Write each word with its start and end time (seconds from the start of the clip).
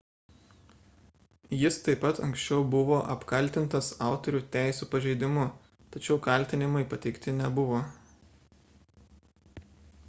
jis 1.63 1.75
taip 1.87 1.99
pat 2.05 2.21
anksčiau 2.27 2.63
buvo 2.75 2.97
apkaltintas 3.15 3.91
autorių 4.07 4.41
teisių 4.57 4.89
pažeidimu 4.95 5.45
tačiau 5.97 6.19
kaltinimai 6.31 6.83
pateikti 6.97 7.37
nebuvo 7.43 7.85